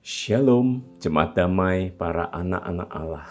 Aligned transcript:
Shalom, 0.00 0.80
jemaat 0.96 1.36
damai 1.36 1.92
para 1.92 2.32
anak-anak 2.32 2.88
Allah. 2.88 3.28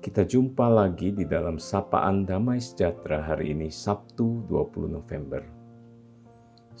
Kita 0.00 0.24
jumpa 0.24 0.72
lagi 0.72 1.12
di 1.12 1.28
dalam 1.28 1.60
sapaan 1.60 2.24
damai 2.24 2.56
sejahtera 2.56 3.20
hari 3.20 3.52
ini 3.52 3.68
Sabtu 3.68 4.48
20 4.48 4.88
November. 4.88 5.44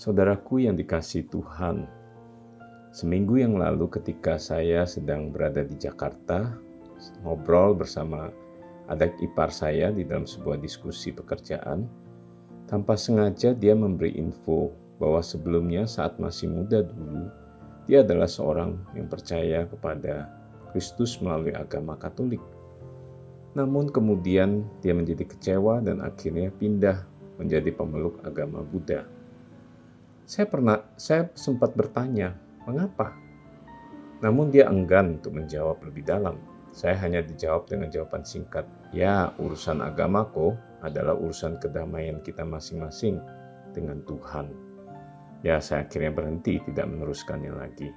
Saudaraku 0.00 0.64
yang 0.64 0.80
dikasih 0.80 1.28
Tuhan, 1.28 1.84
seminggu 2.88 3.36
yang 3.36 3.60
lalu 3.60 3.84
ketika 3.92 4.40
saya 4.40 4.88
sedang 4.88 5.28
berada 5.28 5.60
di 5.60 5.76
Jakarta, 5.76 6.56
ngobrol 7.20 7.76
bersama 7.76 8.32
adik 8.88 9.12
ipar 9.20 9.52
saya 9.52 9.92
di 9.92 10.08
dalam 10.08 10.24
sebuah 10.24 10.56
diskusi 10.56 11.12
pekerjaan, 11.12 11.84
tanpa 12.64 12.96
sengaja 12.96 13.52
dia 13.52 13.76
memberi 13.76 14.16
info 14.16 14.72
bahwa 14.96 15.20
sebelumnya 15.20 15.84
saat 15.84 16.16
masih 16.16 16.48
muda 16.48 16.80
dulu, 16.80 17.43
dia 17.84 18.00
adalah 18.00 18.28
seorang 18.28 18.76
yang 18.96 19.08
percaya 19.08 19.68
kepada 19.68 20.32
Kristus 20.72 21.20
melalui 21.20 21.52
agama 21.52 21.94
Katolik. 22.00 22.40
Namun 23.54 23.92
kemudian 23.92 24.66
dia 24.82 24.96
menjadi 24.96 25.22
kecewa 25.28 25.78
dan 25.84 26.02
akhirnya 26.02 26.50
pindah 26.50 27.06
menjadi 27.38 27.70
pemeluk 27.70 28.18
agama 28.26 28.64
Buddha. 28.64 29.06
Saya 30.24 30.48
pernah 30.48 30.80
saya 30.96 31.30
sempat 31.36 31.76
bertanya, 31.76 32.34
"Mengapa?" 32.64 33.14
Namun 34.24 34.48
dia 34.48 34.66
enggan 34.72 35.20
untuk 35.20 35.36
menjawab 35.36 35.84
lebih 35.84 36.08
dalam. 36.08 36.40
Saya 36.74 36.98
hanya 37.04 37.22
dijawab 37.22 37.70
dengan 37.70 37.92
jawaban 37.92 38.26
singkat, 38.26 38.66
"Ya, 38.90 39.30
urusan 39.38 39.78
agamaku 39.84 40.56
adalah 40.82 41.14
urusan 41.14 41.60
kedamaian 41.62 42.18
kita 42.24 42.42
masing-masing 42.42 43.20
dengan 43.76 44.02
Tuhan." 44.08 44.73
Ya, 45.44 45.60
saya 45.60 45.84
akhirnya 45.84 46.08
berhenti 46.08 46.56
tidak 46.64 46.88
meneruskannya 46.88 47.52
lagi. 47.52 47.92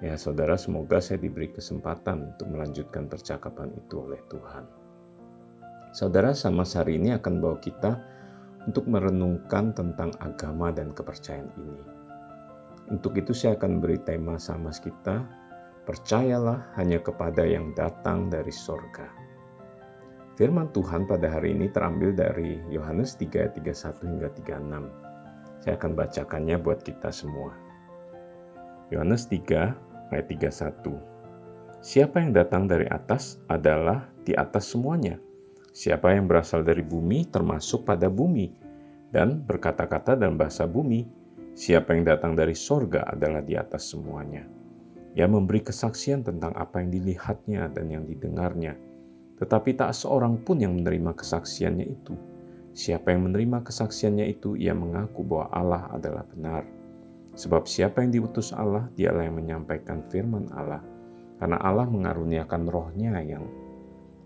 Ya, 0.00 0.16
saudara, 0.16 0.56
semoga 0.56 0.96
saya 0.96 1.20
diberi 1.20 1.52
kesempatan 1.52 2.32
untuk 2.32 2.48
melanjutkan 2.48 3.04
percakapan 3.04 3.68
itu 3.76 4.00
oleh 4.00 4.16
Tuhan. 4.32 4.64
Saudara, 5.92 6.32
sama 6.32 6.64
hari 6.64 6.96
ini 6.96 7.12
akan 7.12 7.44
bawa 7.44 7.60
kita 7.60 8.00
untuk 8.64 8.88
merenungkan 8.88 9.76
tentang 9.76 10.08
agama 10.24 10.72
dan 10.72 10.96
kepercayaan 10.96 11.52
ini. 11.60 11.82
Untuk 12.96 13.20
itu 13.20 13.36
saya 13.36 13.60
akan 13.60 13.84
beri 13.84 14.00
tema 14.00 14.40
sama 14.40 14.72
kita, 14.72 15.20
percayalah 15.84 16.72
hanya 16.80 16.96
kepada 17.04 17.44
yang 17.44 17.76
datang 17.76 18.32
dari 18.32 18.52
sorga. 18.52 19.04
Firman 20.40 20.72
Tuhan 20.72 21.04
pada 21.04 21.28
hari 21.28 21.52
ini 21.52 21.68
terambil 21.68 22.16
dari 22.16 22.56
Yohanes 22.72 23.20
3, 23.20 23.52
31 23.52 24.08
hingga 24.08 24.28
36. 24.32 25.07
Saya 25.58 25.74
akan 25.74 25.98
bacakannya 25.98 26.56
buat 26.62 26.86
kita 26.86 27.10
semua. 27.10 27.50
Yohanes 28.94 29.26
3 29.26 30.14
ayat 30.14 30.26
31. 30.30 31.18
Siapa 31.82 32.22
yang 32.22 32.30
datang 32.34 32.70
dari 32.70 32.86
atas 32.86 33.42
adalah 33.50 34.06
di 34.22 34.34
atas 34.34 34.70
semuanya. 34.70 35.18
Siapa 35.74 36.14
yang 36.14 36.26
berasal 36.26 36.66
dari 36.66 36.82
bumi 36.82 37.26
termasuk 37.30 37.86
pada 37.86 38.10
bumi 38.10 38.50
dan 39.10 39.42
berkata-kata 39.42 40.18
dalam 40.18 40.38
bahasa 40.38 40.66
bumi. 40.66 41.06
Siapa 41.58 41.90
yang 41.90 42.06
datang 42.06 42.38
dari 42.38 42.54
sorga 42.54 43.02
adalah 43.10 43.42
di 43.42 43.58
atas 43.58 43.90
semuanya. 43.90 44.46
Ia 45.18 45.26
memberi 45.26 45.66
kesaksian 45.66 46.22
tentang 46.22 46.54
apa 46.54 46.78
yang 46.78 46.94
dilihatnya 46.94 47.66
dan 47.74 47.90
yang 47.90 48.06
didengarnya, 48.06 48.78
tetapi 49.42 49.74
tak 49.74 49.90
seorang 49.90 50.38
pun 50.38 50.62
yang 50.62 50.78
menerima 50.78 51.18
kesaksiannya 51.18 51.86
itu 51.86 52.37
Siapa 52.78 53.10
yang 53.10 53.26
menerima 53.26 53.66
kesaksiannya 53.66 54.30
itu, 54.30 54.54
ia 54.54 54.70
mengaku 54.70 55.26
bahwa 55.26 55.50
Allah 55.50 55.82
adalah 55.90 56.22
benar. 56.30 56.62
Sebab 57.34 57.66
siapa 57.66 58.06
yang 58.06 58.14
diutus 58.14 58.54
Allah, 58.54 58.86
dialah 58.94 59.26
yang 59.26 59.34
menyampaikan 59.34 60.06
firman 60.06 60.46
Allah. 60.54 60.78
Karena 61.42 61.58
Allah 61.58 61.90
mengaruniakan 61.90 62.70
rohnya 62.70 63.18
yang 63.18 63.50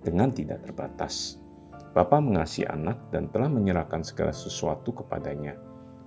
dengan 0.04 0.28
tidak 0.36 0.68
terbatas. 0.68 1.40
Bapa 1.96 2.20
mengasihi 2.20 2.68
anak 2.68 3.00
dan 3.08 3.32
telah 3.32 3.48
menyerahkan 3.48 4.04
segala 4.04 4.36
sesuatu 4.36 5.00
kepadanya. 5.00 5.56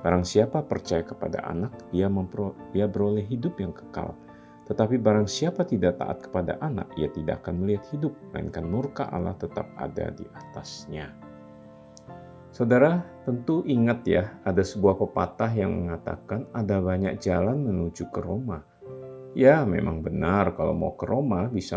Barang 0.06 0.22
siapa 0.22 0.62
percaya 0.62 1.02
kepada 1.02 1.42
anak, 1.50 1.74
ia, 1.98 2.06
mempro, 2.06 2.54
ia 2.78 2.86
beroleh 2.86 3.26
hidup 3.26 3.58
yang 3.58 3.74
kekal. 3.74 4.14
Tetapi 4.70 5.02
barang 5.02 5.26
siapa 5.26 5.66
tidak 5.66 5.98
taat 5.98 6.22
kepada 6.30 6.62
anak, 6.62 6.94
ia 6.94 7.10
tidak 7.10 7.42
akan 7.42 7.66
melihat 7.66 7.90
hidup, 7.90 8.14
melainkan 8.30 8.70
murka 8.70 9.10
Allah 9.10 9.34
tetap 9.34 9.66
ada 9.82 10.14
di 10.14 10.30
atasnya. 10.30 11.25
Saudara 12.56 13.04
tentu 13.28 13.68
ingat 13.68 14.08
ya, 14.08 14.40
ada 14.48 14.64
sebuah 14.64 14.96
pepatah 14.96 15.52
yang 15.52 15.76
mengatakan 15.76 16.48
ada 16.56 16.80
banyak 16.80 17.20
jalan 17.20 17.60
menuju 17.60 18.08
ke 18.08 18.24
Roma. 18.24 18.64
Ya, 19.36 19.68
memang 19.68 20.00
benar 20.00 20.56
kalau 20.56 20.72
mau 20.72 20.96
ke 20.96 21.04
Roma 21.04 21.52
bisa 21.52 21.76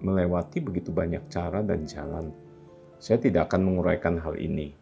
melewati 0.00 0.64
begitu 0.64 0.88
banyak 0.88 1.28
cara 1.28 1.60
dan 1.60 1.84
jalan. 1.84 2.32
Saya 2.96 3.20
tidak 3.20 3.52
akan 3.52 3.60
menguraikan 3.60 4.16
hal 4.24 4.40
ini. 4.40 4.72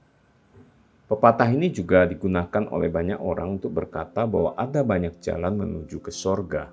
Pepatah 1.10 1.50
ini 1.50 1.74
juga 1.74 2.06
digunakan 2.06 2.70
oleh 2.70 2.86
banyak 2.86 3.18
orang 3.18 3.58
untuk 3.58 3.74
berkata 3.74 4.22
bahwa 4.22 4.54
ada 4.54 4.86
banyak 4.86 5.18
jalan 5.18 5.58
menuju 5.58 5.98
ke 5.98 6.14
sorga. 6.14 6.70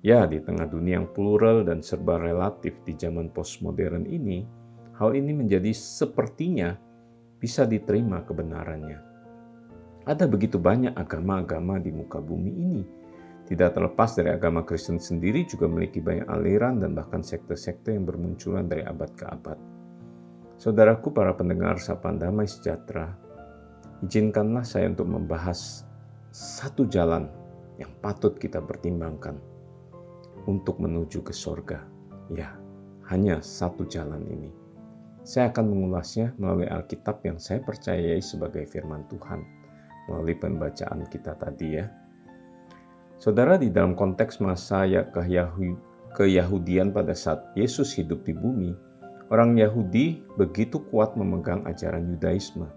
Ya, 0.00 0.24
di 0.24 0.40
tengah 0.40 0.72
dunia 0.72 1.04
yang 1.04 1.12
plural 1.12 1.68
dan 1.68 1.84
serba 1.84 2.16
relatif 2.16 2.80
di 2.88 2.96
zaman 2.96 3.28
postmodern 3.28 4.08
ini, 4.08 4.40
hal 4.96 5.12
ini 5.12 5.36
menjadi 5.36 5.68
sepertinya 5.76 6.80
bisa 7.38 7.68
diterima 7.68 8.22
kebenarannya. 8.24 8.98
Ada 10.04 10.28
begitu 10.28 10.60
banyak 10.60 10.92
agama-agama 10.92 11.80
di 11.80 11.88
muka 11.88 12.20
bumi 12.20 12.52
ini. 12.52 12.82
Tidak 13.44 13.76
terlepas 13.76 14.16
dari 14.16 14.32
agama 14.32 14.64
Kristen 14.64 14.96
sendiri 14.96 15.44
juga 15.44 15.68
memiliki 15.68 16.00
banyak 16.00 16.28
aliran 16.28 16.80
dan 16.80 16.96
bahkan 16.96 17.20
sekte-sekte 17.20 17.92
yang 17.92 18.08
bermunculan 18.08 18.64
dari 18.64 18.84
abad 18.84 19.10
ke 19.12 19.24
abad. 19.28 19.58
Saudaraku 20.56 21.12
para 21.12 21.36
pendengar 21.36 21.76
sapaan 21.76 22.16
damai 22.16 22.48
sejahtera, 22.48 23.12
izinkanlah 24.00 24.64
saya 24.64 24.88
untuk 24.88 25.12
membahas 25.12 25.84
satu 26.32 26.88
jalan 26.88 27.28
yang 27.76 27.92
patut 28.00 28.40
kita 28.40 28.64
pertimbangkan 28.64 29.36
untuk 30.48 30.80
menuju 30.80 31.20
ke 31.20 31.36
sorga. 31.36 31.84
Ya, 32.32 32.56
hanya 33.12 33.44
satu 33.44 33.84
jalan 33.84 34.24
ini 34.24 34.63
saya 35.24 35.48
akan 35.48 35.72
mengulasnya 35.72 36.36
melalui 36.36 36.68
Alkitab 36.68 37.24
yang 37.24 37.40
saya 37.40 37.64
percayai 37.64 38.20
sebagai 38.20 38.68
firman 38.68 39.08
Tuhan, 39.08 39.40
melalui 40.06 40.36
pembacaan 40.36 41.08
kita 41.08 41.32
tadi 41.40 41.80
ya. 41.80 41.88
Saudara, 43.16 43.56
di 43.56 43.72
dalam 43.72 43.96
konteks 43.96 44.44
masa 44.44 44.84
ya 44.84 45.08
keyahudian 46.12 46.92
pada 46.92 47.16
saat 47.16 47.56
Yesus 47.56 47.96
hidup 47.96 48.20
di 48.28 48.36
bumi, 48.36 48.76
orang 49.32 49.56
Yahudi 49.56 50.20
begitu 50.36 50.84
kuat 50.92 51.16
memegang 51.16 51.64
ajaran 51.64 52.04
Yudaisme 52.12 52.68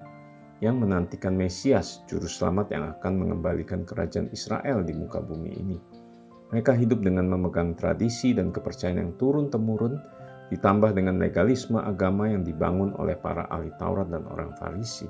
yang 0.63 0.79
menantikan 0.81 1.37
Mesias, 1.37 2.01
juru 2.09 2.25
selamat 2.25 2.73
yang 2.73 2.83
akan 2.97 3.13
mengembalikan 3.27 3.85
kerajaan 3.85 4.31
Israel 4.33 4.81
di 4.81 4.95
muka 4.95 5.21
bumi 5.21 5.51
ini. 5.53 5.77
Mereka 6.49 6.73
hidup 6.79 7.03
dengan 7.03 7.27
memegang 7.27 7.75
tradisi 7.75 8.31
dan 8.31 8.55
kepercayaan 8.55 9.03
yang 9.03 9.11
turun-temurun 9.19 9.99
ditambah 10.47 10.95
dengan 10.95 11.19
legalisme 11.19 11.75
agama 11.79 12.31
yang 12.31 12.43
dibangun 12.43 12.95
oleh 12.95 13.19
para 13.19 13.47
ahli 13.51 13.71
Taurat 13.75 14.07
dan 14.07 14.23
orang 14.31 14.55
Farisi. 14.55 15.07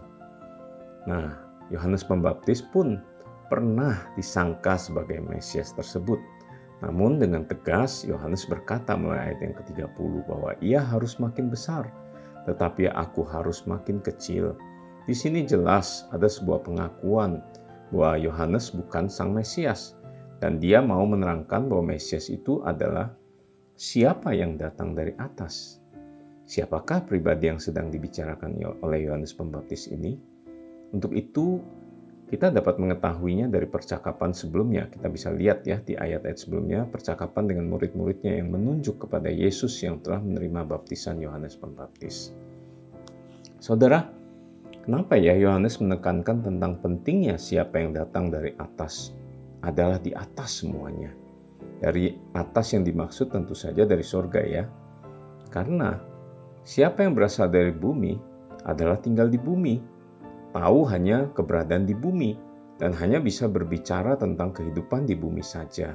Nah, 1.06 1.38
Yohanes 1.70 2.02
Pembaptis 2.02 2.66
pun 2.74 2.98
pernah 3.48 4.10
disangka 4.18 4.76
sebagai 4.76 5.22
Mesias 5.24 5.72
tersebut. 5.78 6.20
Namun 6.84 7.18
dengan 7.18 7.42
tegas 7.46 8.06
Yohanes 8.06 8.46
berkata 8.46 8.94
mulai 8.94 9.34
ayat 9.34 9.40
yang 9.42 9.56
ke-30 9.58 10.12
bahwa 10.30 10.52
ia 10.62 10.82
harus 10.82 11.18
makin 11.18 11.50
besar, 11.50 11.90
tetapi 12.46 12.92
aku 12.94 13.26
harus 13.26 13.66
makin 13.66 13.98
kecil. 13.98 14.54
Di 15.10 15.16
sini 15.16 15.48
jelas 15.48 16.06
ada 16.14 16.30
sebuah 16.30 16.68
pengakuan 16.68 17.42
bahwa 17.90 18.20
Yohanes 18.20 18.70
bukan 18.76 19.10
sang 19.10 19.34
Mesias 19.34 19.98
dan 20.38 20.62
dia 20.62 20.84
mau 20.84 21.02
menerangkan 21.08 21.66
bahwa 21.66 21.96
Mesias 21.96 22.30
itu 22.30 22.62
adalah 22.62 23.16
siapa 23.78 24.34
yang 24.34 24.58
datang 24.58 24.98
dari 24.98 25.14
atas? 25.22 25.78
Siapakah 26.50 27.06
pribadi 27.06 27.46
yang 27.46 27.62
sedang 27.62 27.94
dibicarakan 27.94 28.58
oleh 28.82 29.06
Yohanes 29.06 29.38
Pembaptis 29.38 29.86
ini? 29.94 30.18
Untuk 30.90 31.14
itu, 31.14 31.62
kita 32.28 32.50
dapat 32.50 32.82
mengetahuinya 32.82 33.46
dari 33.46 33.70
percakapan 33.70 34.34
sebelumnya. 34.34 34.90
Kita 34.90 35.14
bisa 35.14 35.30
lihat 35.30 35.62
ya 35.70 35.78
di 35.78 35.94
ayat-ayat 35.94 36.40
sebelumnya, 36.42 36.90
percakapan 36.90 37.54
dengan 37.54 37.70
murid-muridnya 37.70 38.42
yang 38.42 38.50
menunjuk 38.50 39.06
kepada 39.06 39.30
Yesus 39.30 39.78
yang 39.86 40.02
telah 40.02 40.26
menerima 40.26 40.66
baptisan 40.66 41.22
Yohanes 41.22 41.54
Pembaptis. 41.54 42.34
Saudara, 43.62 44.10
kenapa 44.82 45.22
ya 45.22 45.38
Yohanes 45.38 45.78
menekankan 45.78 46.42
tentang 46.42 46.82
pentingnya 46.82 47.38
siapa 47.38 47.78
yang 47.78 47.94
datang 47.94 48.34
dari 48.34 48.58
atas 48.58 49.14
adalah 49.62 50.02
di 50.02 50.16
atas 50.16 50.64
semuanya? 50.66 51.27
Dari 51.78 52.10
atas 52.34 52.74
yang 52.74 52.82
dimaksud 52.82 53.30
tentu 53.30 53.54
saja 53.54 53.86
dari 53.86 54.02
sorga 54.02 54.42
ya. 54.42 54.66
Karena 55.54 55.94
siapa 56.66 57.06
yang 57.06 57.14
berasal 57.14 57.54
dari 57.54 57.70
bumi 57.70 58.18
adalah 58.66 58.98
tinggal 58.98 59.30
di 59.30 59.38
bumi. 59.38 59.76
Tahu 60.52 60.80
hanya 60.90 61.30
keberadaan 61.38 61.86
di 61.86 61.94
bumi 61.94 62.34
dan 62.82 62.94
hanya 62.98 63.22
bisa 63.22 63.46
berbicara 63.46 64.18
tentang 64.18 64.54
kehidupan 64.54 65.06
di 65.06 65.14
bumi 65.14 65.46
saja. 65.46 65.94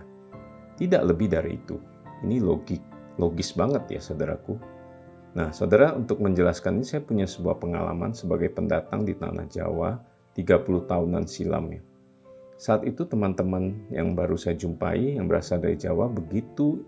Tidak 0.79 1.03
lebih 1.03 1.31
dari 1.31 1.59
itu. 1.59 1.79
Ini 2.23 2.39
logik, 2.39 2.83
logis 3.19 3.55
banget 3.59 3.99
ya 3.99 4.01
saudaraku. 4.03 4.55
Nah, 5.33 5.49
saudara, 5.51 5.97
untuk 5.97 6.21
menjelaskan 6.21 6.83
ini 6.83 6.87
saya 6.87 7.01
punya 7.01 7.25
sebuah 7.25 7.57
pengalaman 7.57 8.13
sebagai 8.13 8.53
pendatang 8.53 9.09
di 9.09 9.17
tanah 9.17 9.49
Jawa 9.49 9.97
30 10.37 10.91
tahunan 10.91 11.25
silam 11.25 11.73
ya. 11.73 11.83
Saat 12.63 12.87
itu 12.87 13.03
teman-teman 13.03 13.91
yang 13.91 14.15
baru 14.15 14.39
saya 14.39 14.55
jumpai 14.55 15.19
yang 15.19 15.27
berasal 15.27 15.59
dari 15.59 15.75
Jawa 15.75 16.07
begitu 16.07 16.79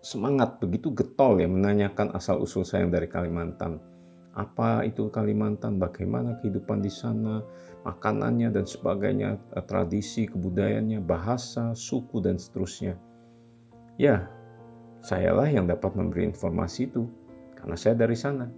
semangat, 0.00 0.64
begitu 0.64 0.88
getol 0.96 1.36
ya 1.36 1.44
menanyakan 1.44 2.16
asal-usul 2.16 2.64
saya 2.64 2.88
yang 2.88 2.92
dari 2.96 3.04
Kalimantan. 3.04 3.84
Apa 4.32 4.80
itu 4.88 5.12
Kalimantan, 5.12 5.76
bagaimana 5.76 6.40
kehidupan 6.40 6.80
di 6.80 6.88
sana, 6.88 7.44
makanannya 7.84 8.48
dan 8.48 8.64
sebagainya, 8.64 9.36
eh, 9.52 9.60
tradisi, 9.60 10.24
kebudayaannya, 10.24 11.04
bahasa, 11.04 11.76
suku 11.76 12.24
dan 12.24 12.40
seterusnya. 12.40 12.96
Ya, 14.00 14.24
sayalah 15.04 15.52
yang 15.52 15.68
dapat 15.68 15.92
memberi 15.92 16.32
informasi 16.32 16.88
itu 16.88 17.12
karena 17.60 17.76
saya 17.76 17.92
dari 17.92 18.16
sana. 18.16 18.48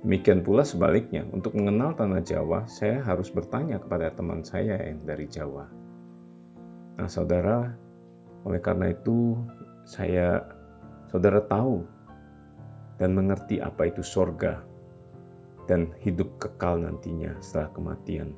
Demikian 0.00 0.40
pula 0.40 0.64
sebaliknya, 0.64 1.28
untuk 1.28 1.52
mengenal 1.52 1.92
tanah 1.92 2.24
Jawa, 2.24 2.64
saya 2.64 3.04
harus 3.04 3.28
bertanya 3.28 3.76
kepada 3.76 4.08
teman 4.16 4.40
saya 4.40 4.80
yang 4.80 5.04
dari 5.04 5.28
Jawa. 5.28 5.68
Nah, 6.96 7.04
saudara, 7.04 7.68
oleh 8.48 8.60
karena 8.64 8.96
itu 8.96 9.36
saya 9.84 10.40
saudara 11.04 11.44
tahu 11.44 11.84
dan 12.96 13.12
mengerti 13.12 13.60
apa 13.60 13.92
itu 13.92 14.00
sorga 14.00 14.64
dan 15.68 15.92
hidup 16.00 16.32
kekal 16.40 16.80
nantinya 16.80 17.36
setelah 17.44 17.68
kematian. 17.76 18.32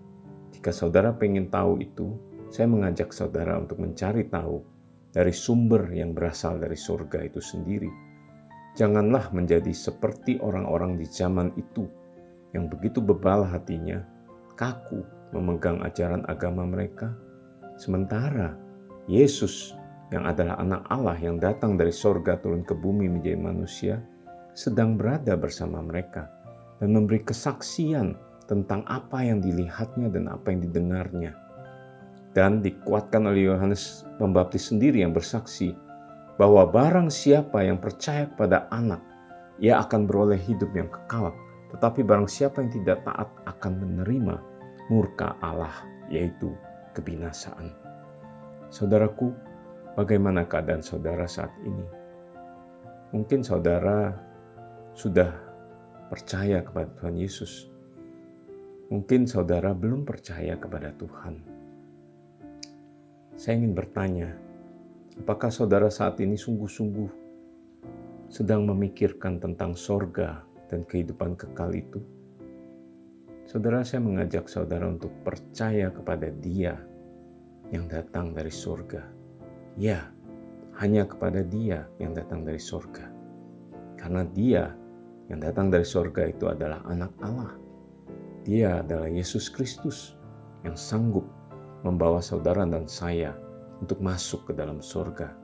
Jika 0.50 0.74
saudara 0.74 1.14
pengen 1.14 1.46
tahu 1.46 1.78
itu, 1.78 2.18
saya 2.50 2.66
mengajak 2.66 3.14
saudara 3.14 3.54
untuk 3.54 3.78
mencari 3.78 4.26
tahu 4.26 4.66
dari 5.14 5.30
sumber 5.30 5.86
yang 5.94 6.10
berasal 6.10 6.58
dari 6.58 6.74
sorga 6.74 7.22
itu 7.22 7.38
sendiri 7.38 8.11
Janganlah 8.72 9.28
menjadi 9.36 9.68
seperti 9.76 10.40
orang-orang 10.40 10.96
di 10.96 11.04
zaman 11.04 11.52
itu 11.60 11.84
yang 12.56 12.72
begitu 12.72 13.04
bebal 13.04 13.44
hatinya, 13.44 14.00
kaku 14.56 15.04
memegang 15.32 15.80
ajaran 15.84 16.24
agama 16.28 16.64
mereka, 16.64 17.12
sementara 17.76 18.56
Yesus 19.08 19.76
yang 20.12 20.28
adalah 20.28 20.60
anak 20.60 20.84
Allah 20.92 21.16
yang 21.20 21.40
datang 21.40 21.76
dari 21.76 21.92
sorga 21.92 22.36
turun 22.40 22.64
ke 22.64 22.76
bumi 22.76 23.08
menjadi 23.08 23.40
manusia, 23.40 24.00
sedang 24.52 25.00
berada 25.00 25.36
bersama 25.36 25.80
mereka 25.80 26.28
dan 26.80 26.92
memberi 26.92 27.24
kesaksian 27.24 28.16
tentang 28.44 28.84
apa 28.84 29.24
yang 29.24 29.40
dilihatnya 29.40 30.12
dan 30.12 30.28
apa 30.28 30.52
yang 30.52 30.60
didengarnya. 30.64 31.32
Dan 32.32 32.64
dikuatkan 32.64 33.28
oleh 33.28 33.52
Yohanes 33.52 34.08
Pembaptis 34.16 34.72
sendiri 34.72 35.04
yang 35.04 35.12
bersaksi 35.12 35.76
bahwa 36.42 36.66
barang 36.66 37.06
siapa 37.06 37.62
yang 37.62 37.78
percaya 37.78 38.26
kepada 38.26 38.66
anak, 38.74 38.98
ia 39.62 39.78
akan 39.78 40.10
beroleh 40.10 40.42
hidup 40.42 40.74
yang 40.74 40.90
kekal. 40.90 41.30
Tetapi 41.70 42.02
barang 42.02 42.26
siapa 42.26 42.66
yang 42.66 42.82
tidak 42.82 43.06
taat 43.06 43.30
akan 43.46 43.72
menerima 43.78 44.42
murka 44.90 45.38
Allah, 45.38 45.70
yaitu 46.10 46.50
kebinasaan. 46.98 47.70
Saudaraku, 48.74 49.30
bagaimana 49.94 50.42
keadaan 50.42 50.82
saudara 50.82 51.30
saat 51.30 51.54
ini? 51.62 51.86
Mungkin 53.14 53.46
saudara 53.46 54.10
sudah 54.98 55.30
percaya 56.10 56.58
kepada 56.66 56.90
Tuhan 56.98 57.22
Yesus. 57.22 57.70
Mungkin 58.90 59.30
saudara 59.30 59.70
belum 59.78 60.02
percaya 60.02 60.58
kepada 60.58 60.90
Tuhan. 60.98 61.38
Saya 63.38 63.62
ingin 63.62 63.78
bertanya, 63.78 64.51
Apakah 65.12 65.52
saudara 65.52 65.92
saat 65.92 66.16
ini 66.24 66.40
sungguh-sungguh 66.40 67.10
sedang 68.32 68.64
memikirkan 68.64 69.36
tentang 69.36 69.76
sorga 69.76 70.40
dan 70.72 70.88
kehidupan 70.88 71.36
kekal 71.36 71.68
itu? 71.76 72.00
Saudara, 73.44 73.84
saya 73.84 74.00
mengajak 74.00 74.48
saudara 74.48 74.88
untuk 74.88 75.12
percaya 75.20 75.92
kepada 75.92 76.32
Dia 76.32 76.80
yang 77.68 77.92
datang 77.92 78.32
dari 78.32 78.48
sorga. 78.48 79.04
Ya, 79.76 80.08
hanya 80.80 81.04
kepada 81.04 81.44
Dia 81.44 81.84
yang 82.00 82.16
datang 82.16 82.48
dari 82.48 82.62
sorga. 82.62 83.12
Karena 84.00 84.24
Dia 84.24 84.72
yang 85.28 85.44
datang 85.44 85.68
dari 85.68 85.84
sorga 85.84 86.24
itu 86.24 86.48
adalah 86.48 86.80
anak 86.88 87.12
Allah. 87.20 87.52
Dia 88.48 88.80
adalah 88.80 89.12
Yesus 89.12 89.52
Kristus 89.52 90.16
yang 90.64 90.72
sanggup 90.72 91.28
membawa 91.84 92.24
saudara 92.24 92.64
dan 92.64 92.88
saya 92.88 93.36
untuk 93.82 93.98
masuk 93.98 94.46
ke 94.46 94.52
dalam 94.54 94.78
sorga. 94.78 95.34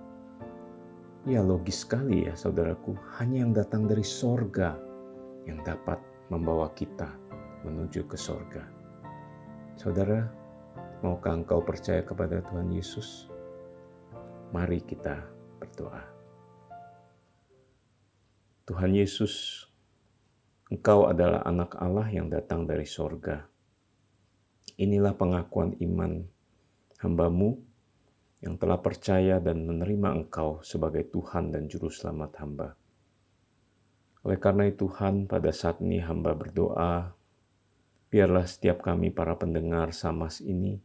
Ya 1.26 1.42
logis 1.42 1.82
sekali 1.82 2.30
ya 2.30 2.38
saudaraku, 2.38 2.94
hanya 3.18 3.42
yang 3.42 3.52
datang 3.52 3.90
dari 3.90 4.06
sorga 4.06 4.78
yang 5.44 5.58
dapat 5.66 5.98
membawa 6.30 6.70
kita 6.72 7.10
menuju 7.66 8.06
ke 8.06 8.14
sorga. 8.14 8.62
Saudara, 9.74 10.30
maukah 11.02 11.34
engkau 11.34 11.58
percaya 11.60 12.06
kepada 12.06 12.38
Tuhan 12.46 12.70
Yesus? 12.70 13.26
Mari 14.54 14.80
kita 14.86 15.18
berdoa. 15.58 16.06
Tuhan 18.64 18.94
Yesus, 18.94 19.64
Engkau 20.68 21.08
adalah 21.08 21.40
anak 21.48 21.80
Allah 21.80 22.12
yang 22.12 22.28
datang 22.28 22.68
dari 22.68 22.84
sorga. 22.84 23.40
Inilah 24.76 25.16
pengakuan 25.16 25.72
iman 25.80 26.28
hambamu 27.00 27.67
yang 28.38 28.54
telah 28.54 28.78
percaya 28.78 29.42
dan 29.42 29.66
menerima 29.66 30.14
Engkau 30.14 30.62
sebagai 30.62 31.10
Tuhan 31.10 31.50
dan 31.50 31.66
Juru 31.66 31.90
Selamat 31.90 32.38
hamba. 32.38 32.68
Oleh 34.22 34.38
karena 34.38 34.66
itu 34.66 34.86
Tuhan, 34.86 35.26
pada 35.26 35.50
saat 35.50 35.82
ini 35.82 35.98
hamba 35.98 36.34
berdoa, 36.34 37.14
biarlah 38.10 38.46
setiap 38.46 38.82
kami 38.82 39.10
para 39.10 39.34
pendengar 39.34 39.90
Samas 39.90 40.38
ini 40.42 40.78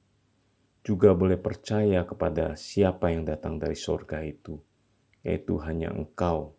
juga 0.83 1.15
boleh 1.15 1.39
percaya 1.39 2.03
kepada 2.03 2.59
siapa 2.59 3.07
yang 3.07 3.23
datang 3.23 3.55
dari 3.55 3.77
sorga 3.77 4.19
itu, 4.19 4.59
yaitu 5.23 5.55
hanya 5.63 5.94
Engkau, 5.95 6.57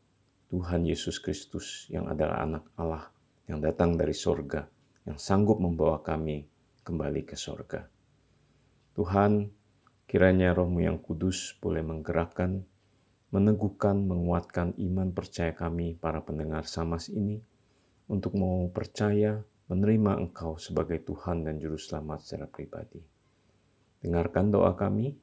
Tuhan 0.49 0.88
Yesus 0.88 1.20
Kristus 1.20 1.91
yang 1.93 2.08
adalah 2.08 2.41
anak 2.46 2.64
Allah 2.79 3.12
yang 3.44 3.61
datang 3.61 4.00
dari 4.00 4.17
sorga, 4.17 4.64
yang 5.05 5.20
sanggup 5.20 5.61
membawa 5.61 6.00
kami 6.00 6.49
kembali 6.81 7.23
ke 7.29 7.37
sorga. 7.37 7.85
Tuhan, 8.96 9.52
Kiranya 10.05 10.53
rohmu 10.53 10.85
yang 10.85 11.01
kudus 11.01 11.56
boleh 11.59 11.81
menggerakkan, 11.81 12.62
meneguhkan, 13.35 14.05
menguatkan 14.05 14.77
iman 14.79 15.11
percaya 15.11 15.56
kami 15.56 15.96
para 15.99 16.23
pendengar 16.23 16.69
samas 16.69 17.11
ini 17.11 17.43
untuk 18.06 18.37
mau 18.37 18.69
percaya 18.69 19.41
menerima 19.67 20.20
Engkau 20.20 20.61
sebagai 20.61 21.01
Tuhan 21.03 21.49
dan 21.49 21.56
Juru 21.56 21.81
Selamat 21.81 22.20
secara 22.20 22.46
pribadi. 22.46 23.01
Dengarkan 24.05 24.53
doa 24.53 24.77
kami, 24.77 25.17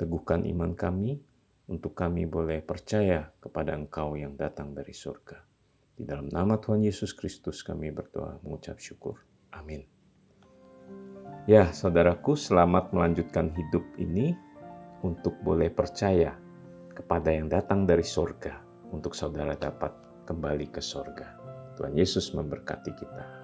teguhkan 0.00 0.48
iman 0.48 0.72
kami, 0.72 1.20
untuk 1.68 1.96
kami 1.96 2.28
boleh 2.28 2.60
percaya 2.60 3.28
kepada 3.40 3.76
Engkau 3.76 4.16
yang 4.16 4.36
datang 4.36 4.72
dari 4.76 4.92
surga. 4.92 5.40
Di 5.94 6.02
dalam 6.02 6.28
nama 6.28 6.58
Tuhan 6.58 6.84
Yesus 6.84 7.14
Kristus 7.14 7.62
kami 7.62 7.88
berdoa 7.94 8.40
mengucap 8.42 8.76
syukur. 8.80 9.20
Amin. 9.54 9.84
Ya, 11.44 11.68
saudaraku, 11.76 12.40
selamat 12.40 12.96
melanjutkan 12.96 13.52
hidup 13.52 13.84
ini 14.00 14.32
untuk 15.04 15.36
boleh 15.44 15.68
percaya 15.68 16.32
kepada 16.96 17.36
yang 17.36 17.52
datang 17.52 17.84
dari 17.84 18.00
sorga 18.00 18.64
untuk 18.88 19.12
saudara 19.12 19.52
dapat 19.52 19.92
kembali 20.24 20.72
ke 20.72 20.80
sorga. 20.80 21.36
Tuhan 21.76 22.00
Yesus 22.00 22.32
memberkati 22.32 22.96
kita. 22.96 23.43